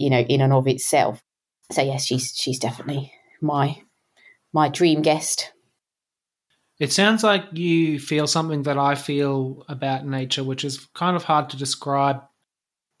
[0.00, 1.22] you know, in and of itself.
[1.70, 3.82] So yes, she's she's definitely my
[4.52, 5.52] my dream guest.
[6.80, 11.24] It sounds like you feel something that I feel about nature, which is kind of
[11.24, 12.22] hard to describe.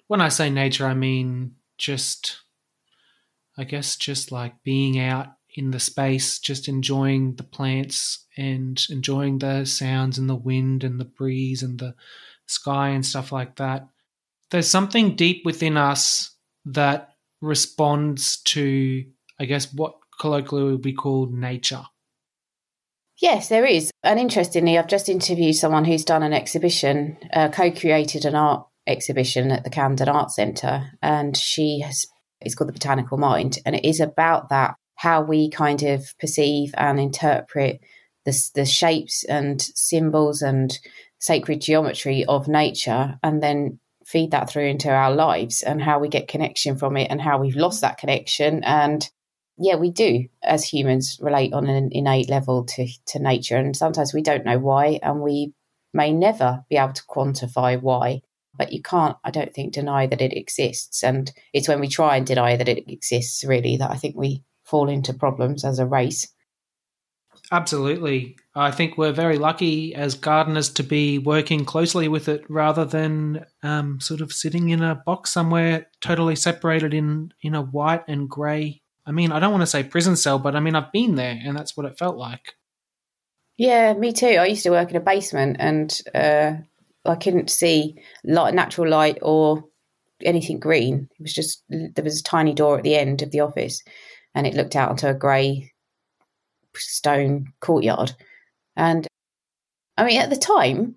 [0.08, 2.42] When I say nature, I mean just,
[3.56, 9.38] I guess, just like being out in the space, just enjoying the plants and enjoying
[9.38, 11.94] the sounds and the wind and the breeze and the
[12.46, 13.88] sky and stuff like that.
[14.50, 16.34] There's something deep within us
[16.64, 17.10] that
[17.40, 19.04] responds to,
[19.38, 21.84] I guess, what colloquially would be called nature.
[23.20, 23.90] Yes, there is.
[24.02, 28.66] And interestingly, I've just interviewed someone who's done an exhibition, uh, co created an art
[28.86, 30.92] exhibition at the Camden Art Centre.
[31.02, 32.06] And she has,
[32.40, 33.58] it's called The Botanical Mind.
[33.66, 37.80] And it is about that, how we kind of perceive and interpret
[38.26, 40.78] the, the shapes and symbols and
[41.18, 46.08] sacred geometry of nature and then feed that through into our lives and how we
[46.10, 48.62] get connection from it and how we've lost that connection.
[48.62, 49.08] And
[49.56, 53.56] yeah, we do as humans relate on an innate level to, to nature.
[53.56, 55.54] And sometimes we don't know why, and we
[55.94, 58.20] may never be able to quantify why.
[58.54, 61.02] But you can't, I don't think, deny that it exists.
[61.02, 64.42] And it's when we try and deny that it exists, really, that I think we
[64.70, 66.32] fall into problems as a race.
[67.52, 68.36] Absolutely.
[68.54, 73.44] I think we're very lucky as gardeners to be working closely with it rather than
[73.64, 78.28] um, sort of sitting in a box somewhere totally separated in, in a white and
[78.28, 78.82] grey.
[79.04, 81.36] I mean, I don't want to say prison cell, but I mean, I've been there
[81.42, 82.54] and that's what it felt like.
[83.56, 84.26] Yeah, me too.
[84.26, 86.52] I used to work in a basement and uh,
[87.04, 89.64] I couldn't see light, natural light or
[90.22, 91.08] anything green.
[91.18, 93.82] It was just, there was a tiny door at the end of the office
[94.34, 95.72] and it looked out onto a grey
[96.76, 98.12] stone courtyard.
[98.76, 99.06] And
[99.96, 100.96] I mean, at the time,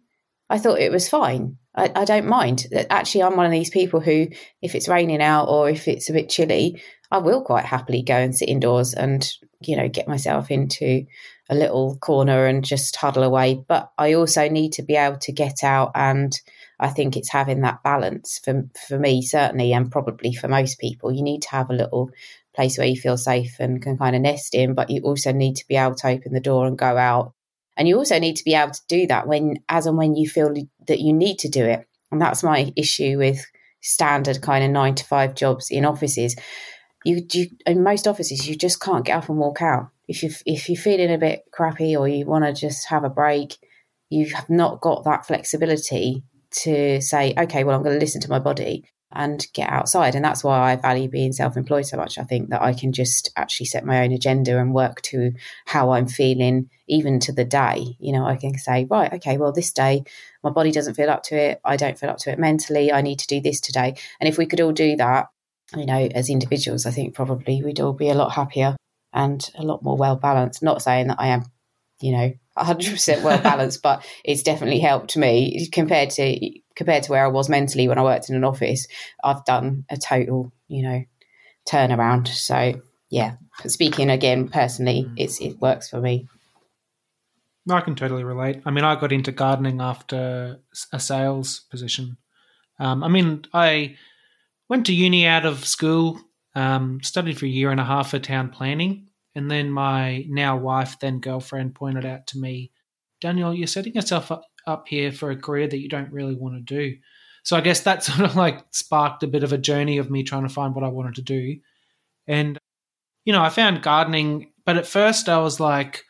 [0.49, 1.57] I thought it was fine.
[1.75, 2.67] I, I, don't mind.
[2.89, 4.27] Actually, I'm one of these people who,
[4.61, 8.15] if it's raining out or if it's a bit chilly, I will quite happily go
[8.15, 9.27] and sit indoors and,
[9.61, 11.05] you know, get myself into
[11.49, 13.63] a little corner and just huddle away.
[13.67, 15.91] But I also need to be able to get out.
[15.95, 16.39] And
[16.79, 21.11] I think it's having that balance for, for me, certainly, and probably for most people.
[21.11, 22.11] You need to have a little
[22.55, 25.55] place where you feel safe and can kind of nest in, but you also need
[25.55, 27.33] to be able to open the door and go out.
[27.75, 30.29] And you also need to be able to do that when, as and when you
[30.29, 30.53] feel
[30.87, 31.87] that you need to do it.
[32.11, 33.43] And that's my issue with
[33.81, 36.35] standard kind of nine to five jobs in offices.
[37.03, 39.89] You, you in most offices, you just can't get up and walk out.
[40.07, 43.09] If you if you're feeling a bit crappy or you want to just have a
[43.09, 43.57] break,
[44.09, 46.23] you have not got that flexibility
[46.61, 50.15] to say, okay, well, I'm going to listen to my body and get outside.
[50.15, 52.17] And that's why I value being self employed so much.
[52.17, 55.33] I think that I can just actually set my own agenda and work to
[55.65, 57.95] how I'm feeling, even to the day.
[57.99, 60.03] You know, I can say, right, okay, well, this day
[60.43, 61.61] my body doesn't feel up to it.
[61.63, 62.91] I don't feel up to it mentally.
[62.91, 63.95] I need to do this today.
[64.19, 65.27] And if we could all do that,
[65.75, 68.75] you know, as individuals, I think probably we'd all be a lot happier
[69.13, 70.61] and a lot more well balanced.
[70.61, 71.45] Not saying that I am,
[72.01, 77.25] you know, 100% well balanced, but it's definitely helped me compared to compared to where
[77.25, 78.87] I was mentally when I worked in an office.
[79.23, 81.03] I've done a total, you know,
[81.67, 82.27] turnaround.
[82.27, 86.27] So yeah, speaking again personally, it's it works for me.
[87.69, 88.61] I can totally relate.
[88.65, 90.59] I mean, I got into gardening after
[90.91, 92.17] a sales position.
[92.79, 93.95] Um, I mean, I
[94.67, 96.19] went to uni out of school,
[96.55, 100.57] um, studied for a year and a half for town planning, and then my now
[100.57, 102.71] wife, then girlfriend, pointed out to me,
[103.21, 106.55] Daniel, you're setting yourself up, up here for a career that you don't really want
[106.55, 106.97] to do.
[107.43, 110.23] So I guess that sort of like sparked a bit of a journey of me
[110.23, 111.57] trying to find what I wanted to do.
[112.27, 112.57] And,
[113.25, 116.03] you know, I found gardening, but at first I was like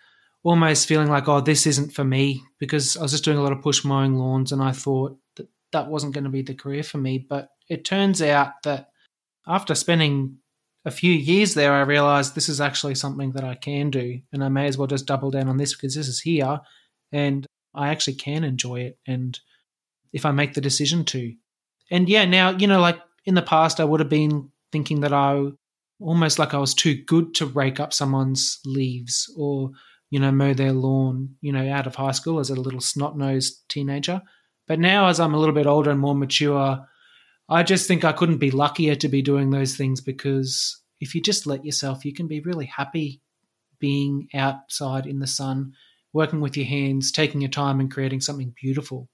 [0.44, 3.54] almost feeling like, oh, this isn't for me because I was just doing a lot
[3.54, 6.84] of push mowing lawns and I thought that that wasn't going to be the career
[6.84, 7.18] for me.
[7.18, 8.90] But it turns out that
[9.48, 10.38] after spending
[10.86, 14.44] a few years there, I realized this is actually something that I can do, and
[14.44, 16.60] I may as well just double down on this because this is here,
[17.12, 19.00] and I actually can enjoy it.
[19.08, 19.40] And
[20.12, 21.34] if I make the decision to,
[21.92, 25.14] and yeah, now you know, like in the past, I would have been thinking that
[25.14, 25.52] I
[26.00, 29.72] almost like I was too good to rake up someone's leaves or
[30.10, 33.18] you know mow their lawn, you know, out of high school as a little snot
[33.18, 34.22] nosed teenager.
[34.68, 36.88] But now, as I'm a little bit older and more mature,
[37.50, 41.22] I just think I couldn't be luckier to be doing those things because if you
[41.22, 43.22] just let yourself, you can be really happy
[43.80, 45.74] being outside in the sun,
[46.14, 49.10] working with your hands, taking your time and creating something beautiful.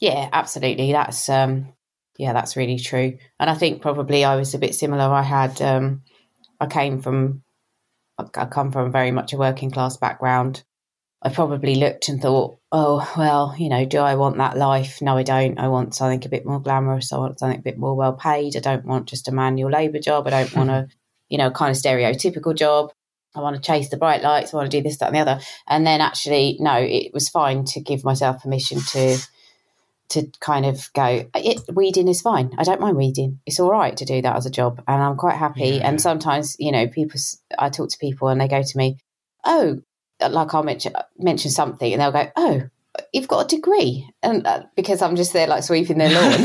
[0.00, 0.92] Yeah, absolutely.
[0.92, 1.72] That's um
[2.18, 3.18] yeah, that's really true.
[3.38, 5.04] And I think probably I was a bit similar.
[5.04, 6.02] I had um
[6.60, 7.42] I came from
[8.18, 10.62] I come from very much a working class background.
[11.22, 15.02] I probably looked and thought, oh, well, you know, do I want that life?
[15.02, 15.58] No, I don't.
[15.58, 17.12] I want something a bit more glamorous.
[17.12, 18.56] I want something a bit more well paid.
[18.56, 20.26] I don't want just a manual labour job.
[20.26, 20.88] I don't want a,
[21.28, 22.90] you know, kind of stereotypical job.
[23.34, 24.52] I want to chase the bright lights.
[24.52, 25.40] I want to do this, that, and the other.
[25.68, 29.18] And then actually, no, it was fine to give myself permission to
[30.10, 32.50] to kind of go, it, weeding is fine.
[32.58, 33.38] I don't mind weeding.
[33.46, 34.82] It's all right to do that as a job.
[34.88, 35.68] And I'm quite happy.
[35.68, 35.88] Yeah.
[35.88, 37.20] And sometimes, you know, people,
[37.56, 38.98] I talk to people and they go to me,
[39.44, 39.82] oh,
[40.28, 42.62] like I'll mention mention something, and they'll go, "Oh,
[43.12, 46.40] you've got a degree," and uh, because I'm just there like sweeping their lawn,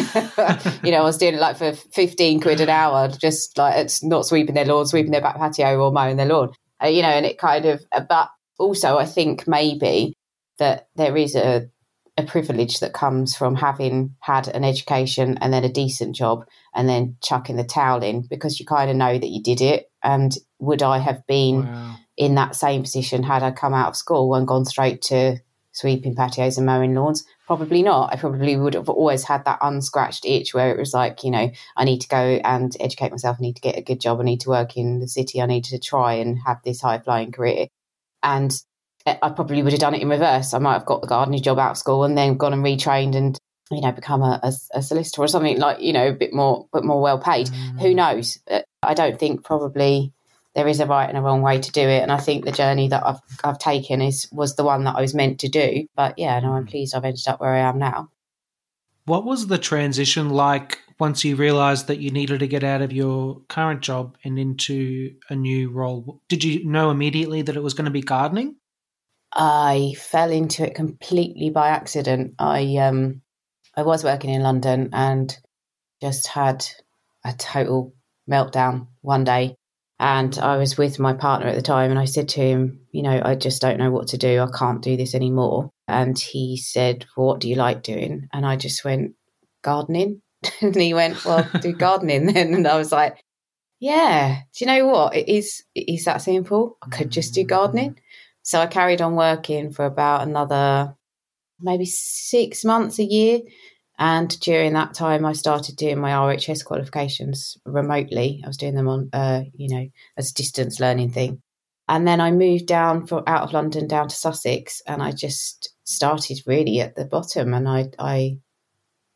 [0.83, 4.03] you know, I was doing it like for fifteen quid an hour, just like it's
[4.03, 7.09] not sweeping their lawn, sweeping their back patio or mowing their lawn, uh, you know,
[7.09, 7.85] and it kind of.
[7.91, 10.13] Uh, but also, I think maybe
[10.59, 11.69] that there is a
[12.17, 16.87] a privilege that comes from having had an education and then a decent job and
[16.87, 19.91] then chucking the towel in because you kind of know that you did it.
[20.01, 23.95] And would I have been wow in that same position had I come out of
[23.95, 25.37] school and gone straight to
[25.71, 27.25] sweeping patios and mowing lawns?
[27.47, 28.11] Probably not.
[28.11, 31.51] I probably would have always had that unscratched itch where it was like, you know,
[31.77, 33.37] I need to go and educate myself.
[33.39, 34.19] I need to get a good job.
[34.19, 35.41] I need to work in the city.
[35.41, 37.67] I need to try and have this high flying career.
[38.23, 38.51] And
[39.05, 40.55] I probably would have done it in reverse.
[40.55, 43.15] I might have got the gardening job out of school and then gone and retrained
[43.15, 43.37] and
[43.71, 46.67] you know become a, a, a solicitor or something like you know a bit more
[46.73, 47.47] bit more well paid.
[47.47, 47.81] Mm.
[47.81, 48.39] Who knows?
[48.81, 50.14] I don't think probably
[50.55, 52.01] there is a right and a wrong way to do it.
[52.01, 55.01] And I think the journey that I've I've taken is was the one that I
[55.01, 55.87] was meant to do.
[55.95, 56.69] But yeah, no, I'm hmm.
[56.69, 58.09] pleased I've ended up where I am now.
[59.05, 62.91] What was the transition like once you realized that you needed to get out of
[62.91, 66.21] your current job and into a new role?
[66.29, 68.55] Did you know immediately that it was going to be gardening?
[69.31, 72.35] I fell into it completely by accident.
[72.39, 73.21] I um
[73.75, 75.37] I was working in London and
[76.01, 76.65] just had
[77.25, 77.93] a total
[78.29, 79.57] meltdown one day
[79.99, 83.03] and I was with my partner at the time, and I said to him, You
[83.03, 84.41] know, I just don't know what to do.
[84.41, 85.71] I can't do this anymore.
[85.87, 88.27] And he said, well, What do you like doing?
[88.33, 89.13] And I just went,
[89.63, 90.21] Gardening.
[90.61, 92.53] and he went, Well, do gardening then.
[92.53, 93.17] And I was like,
[93.79, 95.15] Yeah, do you know what?
[95.15, 96.77] It is, it is that simple.
[96.81, 97.91] I could just do gardening.
[97.91, 97.99] Mm.
[98.41, 100.95] So I carried on working for about another
[101.59, 103.39] maybe six months, a year.
[103.97, 108.41] And during that time, I started doing my RHS qualifications remotely.
[108.43, 111.41] I was doing them on, uh, you know, as a distance learning thing.
[111.87, 115.69] And then I moved down from out of London down to Sussex, and I just
[115.83, 117.53] started really at the bottom.
[117.53, 118.39] And I, I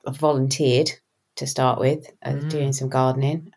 [0.08, 0.92] volunteered
[1.38, 2.50] to start with, uh, mm.
[2.50, 3.52] doing some gardening,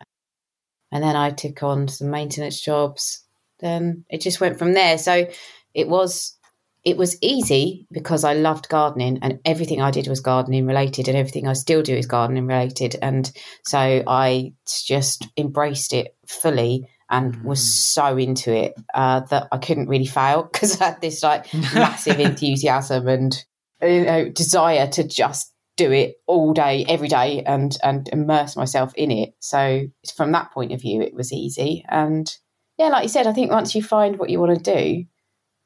[0.91, 3.23] and then I took on some maintenance jobs.
[3.59, 4.97] Then it just went from there.
[4.97, 5.27] So
[5.73, 6.37] it was
[6.83, 11.17] it was easy because I loved gardening and everything I did was gardening related and
[11.17, 12.97] everything I still do is gardening related.
[13.01, 13.31] And
[13.63, 14.53] so I
[14.85, 17.63] just embraced it fully and was mm.
[17.63, 22.19] so into it uh, that I couldn't really fail because I had this like massive
[22.19, 23.45] enthusiasm and
[23.81, 28.93] you know, desire to just do it all day, every day, and and immerse myself
[28.95, 29.33] in it.
[29.39, 31.83] So from that point of view, it was easy.
[31.89, 32.31] And
[32.77, 35.05] yeah, like you said, I think once you find what you want to do,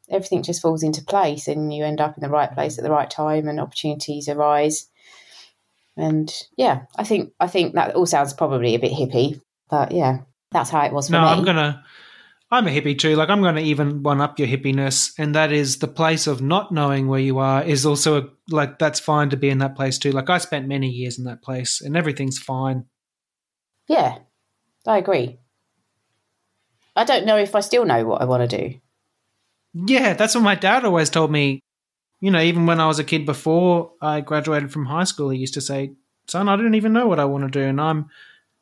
[0.09, 2.91] everything just falls into place and you end up in the right place at the
[2.91, 4.87] right time and opportunities arise.
[5.95, 10.19] And yeah i think i think that all sounds probably a bit hippie but yeah
[10.51, 11.17] that's how it was for me.
[11.17, 11.31] no me.
[11.31, 11.83] i'm gonna
[12.51, 13.15] i'm a hippie too.
[13.15, 16.71] Like i'm gonna even one up your hippiness and that is the place of not
[16.71, 19.97] knowing where you are is also a, like that's fine to be in that place
[19.97, 20.11] too.
[20.11, 22.85] Like i spent many years in that place and everything's fine.
[23.87, 24.19] Yeah
[24.85, 25.39] i agree.
[26.95, 28.79] I don't know if i still know what i want to do
[29.85, 31.61] yeah, that's what my dad always told me.
[32.19, 35.39] You know, even when I was a kid before I graduated from high school, he
[35.39, 35.91] used to say,
[36.27, 38.09] "Son, I don't even know what I want to do," and I'm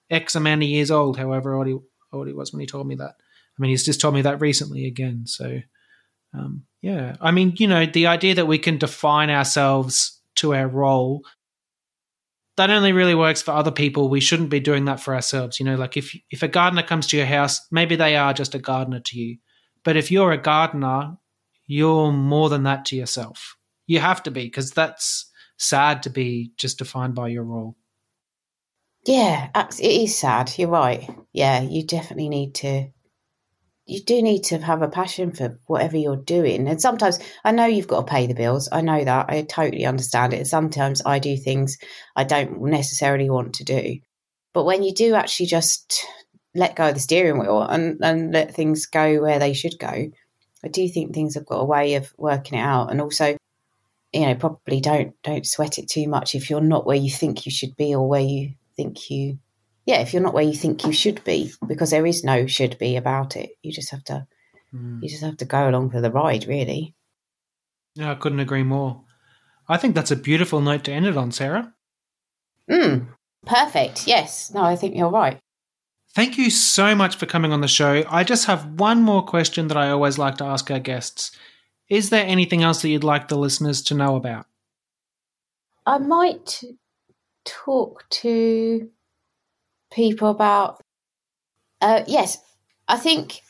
[0.10, 1.78] X amount of years old, however old he,
[2.12, 3.16] old he was when he told me that.
[3.58, 5.26] I mean, he's just told me that recently again.
[5.26, 5.62] So,
[6.34, 10.68] um, yeah, I mean, you know, the idea that we can define ourselves to our
[10.68, 11.24] role
[12.58, 14.10] that only really works for other people.
[14.10, 15.60] We shouldn't be doing that for ourselves.
[15.60, 18.56] You know, like if if a gardener comes to your house, maybe they are just
[18.56, 19.38] a gardener to you.
[19.86, 21.18] But if you're a gardener,
[21.68, 23.56] you're more than that to yourself.
[23.88, 27.78] You have to be because that's sad to be just defined by your role.
[29.06, 30.52] Yeah, it is sad.
[30.58, 31.08] You're right.
[31.32, 32.88] Yeah, you definitely need to.
[33.86, 36.68] You do need to have a passion for whatever you're doing.
[36.68, 38.68] And sometimes I know you've got to pay the bills.
[38.72, 39.28] I know that.
[39.30, 40.48] I totally understand it.
[40.48, 41.78] Sometimes I do things
[42.16, 44.00] I don't necessarily want to do.
[44.56, 46.04] But when you do actually just
[46.56, 50.10] let go of the steering wheel and, and let things go where they should go,
[50.64, 52.90] I do think things have got a way of working it out.
[52.90, 53.38] And also,
[54.14, 57.46] you know, probably don't don't sweat it too much if you're not where you think
[57.46, 59.38] you should be or where you think you
[59.86, 62.78] yeah, if you're not where you think you should be, because there is no should
[62.80, 63.52] be about it.
[63.62, 64.26] You just have to
[64.74, 65.02] mm.
[65.04, 66.96] you just have to go along for the ride, really.
[67.94, 69.04] Yeah, I couldn't agree more.
[69.70, 71.74] I think that's a beautiful note to end it on, Sarah.
[72.70, 73.08] Mm,
[73.46, 74.08] perfect.
[74.08, 74.52] Yes.
[74.54, 75.40] No, I think you're right.
[76.16, 78.06] Thank you so much for coming on the show.
[78.10, 81.32] I just have one more question that I always like to ask our guests.
[81.90, 84.46] Is there anything else that you'd like the listeners to know about?
[85.86, 86.64] I might
[87.44, 88.90] talk to
[89.92, 90.80] people about.
[91.82, 92.38] Uh, yes,
[92.88, 93.42] I think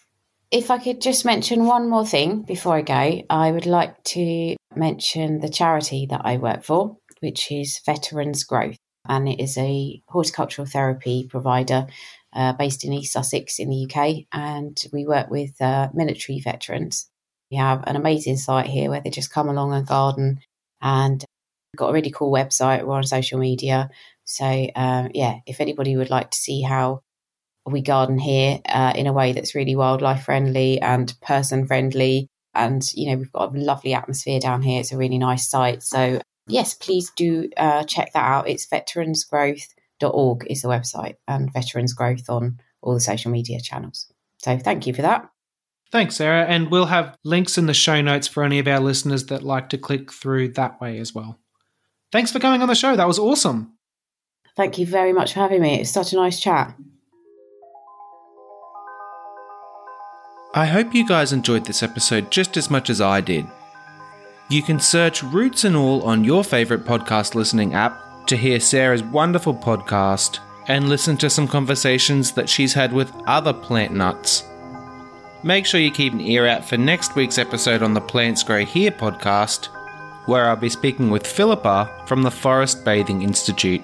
[0.50, 4.56] if I could just mention one more thing before I go, I would like to
[4.76, 8.78] mention the charity that I work for, which is Veterans Growth.
[9.08, 11.86] And it is a horticultural therapy provider
[12.36, 14.26] uh, based in East Sussex in the UK.
[14.32, 17.10] And we work with uh, military veterans.
[17.50, 20.40] We have an amazing site here where they just come along and garden
[20.82, 21.24] and
[21.76, 22.84] got a really cool website.
[22.84, 23.90] We're on social media.
[24.26, 27.02] So, um, yeah, if anybody would like to see how
[27.66, 32.84] we garden here uh, in a way that's really wildlife friendly and person friendly, and
[32.94, 34.80] you know, we've got a lovely atmosphere down here.
[34.80, 35.84] It's a really nice site.
[35.84, 38.50] So, yes, please do uh, check that out.
[38.50, 38.66] It's
[40.12, 44.12] veteransgrowth.org is the website, and Veterans Growth on all the social media channels.
[44.40, 45.30] So, thank you for that.
[45.92, 46.46] Thanks, Sarah.
[46.46, 49.70] And we'll have links in the show notes for any of our listeners that like
[49.70, 51.40] to click through that way as well.
[52.12, 52.96] Thanks for coming on the show.
[52.96, 53.74] That was awesome.
[54.56, 55.82] Thank you very much for having me.
[55.82, 56.76] It's such a nice chat.
[60.54, 63.46] I hope you guys enjoyed this episode just as much as I did.
[64.50, 69.04] You can search Roots and All on your favourite podcast listening app to hear Sarah's
[69.04, 74.44] wonderful podcast and listen to some conversations that she's had with other plant nuts.
[75.44, 78.66] Make sure you keep an ear out for next week's episode on the Plants Grow
[78.66, 79.68] Here podcast,
[80.28, 83.84] where I'll be speaking with Philippa from the Forest Bathing Institute.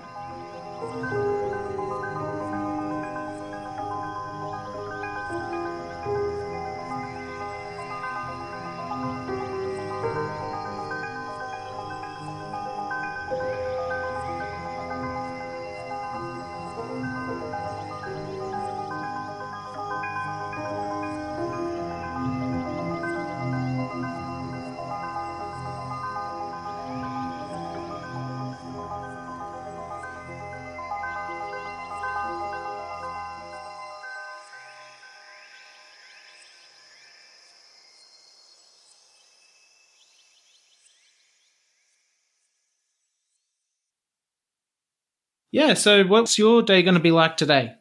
[45.52, 47.74] Yeah, so what's your day going to be like today?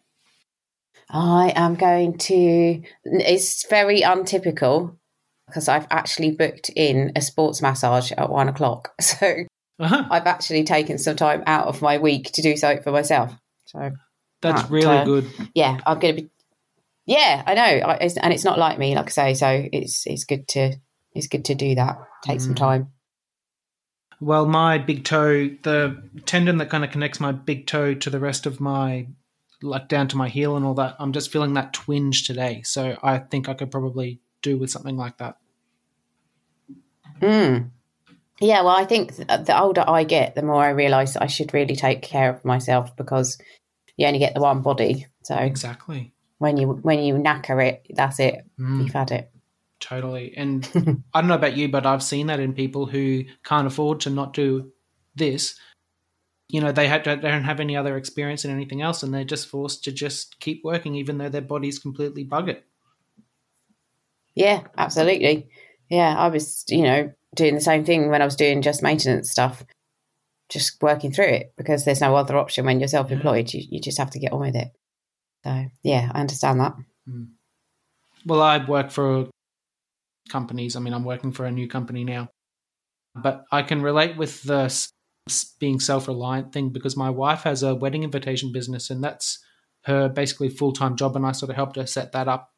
[1.09, 4.97] I am going to, it's very untypical
[5.47, 8.93] because I've actually booked in a sports massage at one o'clock.
[9.01, 9.45] So
[9.87, 10.09] uh-huh.
[10.11, 13.33] I've actually taken some time out of my week to do something for myself.
[13.65, 13.93] So
[14.43, 15.27] that's that, really uh, good.
[15.55, 16.31] Yeah, I'm going to be.
[17.07, 19.35] Yeah, I know, I, it's, and it's not like me, like I say.
[19.35, 20.75] So it's it's good to
[21.15, 21.97] it's good to do that.
[22.25, 22.43] Take mm.
[22.43, 22.93] some time.
[24.21, 28.21] Well, my big toe, the tendon that kind of connects my big toe to the
[28.21, 29.07] rest of my,
[29.63, 32.63] like down to my heel and all that, I'm just feeling that twinge today.
[32.63, 35.37] So I think I could probably do with something like that.
[37.21, 37.71] Mm.
[38.41, 41.77] Yeah, well, I think the older I get, the more I realise I should really
[41.77, 43.39] take care of myself because
[43.97, 45.07] you only get the one body.
[45.23, 48.43] So exactly when you when you knacker it, that's it.
[48.59, 48.83] Mm.
[48.83, 49.31] You've had it.
[49.81, 50.35] Totally.
[50.37, 50.69] And
[51.15, 54.11] I don't know about you, but I've seen that in people who can't afford to
[54.11, 54.71] not do
[55.15, 55.59] this.
[56.49, 59.25] You know, they, have, they don't have any other experience in anything else, and they're
[59.25, 62.61] just forced to just keep working, even though their body's completely buggered.
[64.35, 65.49] Yeah, absolutely.
[65.89, 69.31] Yeah, I was, you know, doing the same thing when I was doing just maintenance
[69.31, 69.65] stuff,
[70.49, 73.53] just working through it because there's no other option when you're self employed.
[73.53, 74.69] You, you just have to get on with it.
[75.45, 76.75] So, yeah, I understand that.
[77.09, 77.25] Hmm.
[78.27, 79.29] Well, I work for
[80.31, 80.77] companies.
[80.77, 82.29] I mean, I'm working for a new company now,
[83.15, 84.75] but I can relate with the
[85.59, 89.39] being self-reliant thing because my wife has a wedding invitation business and that's
[89.85, 92.51] her basically full-time job and I sort of helped her set that up.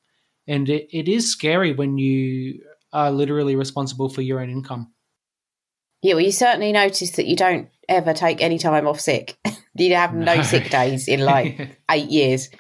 [0.47, 2.63] And it, it is scary when you
[2.93, 4.93] are literally responsible for your own income.
[6.03, 9.37] Yeah, well, you certainly notice that you don't ever take any time off sick.
[9.75, 10.43] you have no, no.
[10.43, 12.51] sick days in like eight years.